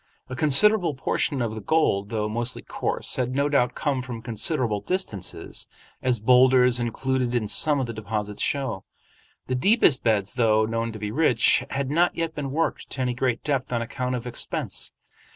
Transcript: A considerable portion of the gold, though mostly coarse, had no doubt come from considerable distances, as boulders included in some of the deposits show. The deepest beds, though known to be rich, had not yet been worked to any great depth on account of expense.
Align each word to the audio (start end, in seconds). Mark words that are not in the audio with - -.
A 0.29 0.35
considerable 0.35 0.95
portion 0.95 1.43
of 1.43 1.53
the 1.53 1.61
gold, 1.61 2.09
though 2.09 2.27
mostly 2.27 2.63
coarse, 2.63 3.17
had 3.17 3.35
no 3.35 3.47
doubt 3.47 3.75
come 3.75 4.01
from 4.01 4.23
considerable 4.23 4.81
distances, 4.81 5.67
as 6.01 6.19
boulders 6.19 6.79
included 6.79 7.35
in 7.35 7.47
some 7.47 7.79
of 7.79 7.85
the 7.85 7.93
deposits 7.93 8.41
show. 8.41 8.83
The 9.45 9.53
deepest 9.53 10.01
beds, 10.01 10.33
though 10.33 10.65
known 10.65 10.91
to 10.93 10.97
be 10.97 11.11
rich, 11.11 11.63
had 11.69 11.91
not 11.91 12.15
yet 12.15 12.33
been 12.33 12.49
worked 12.49 12.89
to 12.89 13.01
any 13.01 13.13
great 13.13 13.43
depth 13.43 13.71
on 13.71 13.83
account 13.83 14.15
of 14.15 14.25
expense. 14.25 14.91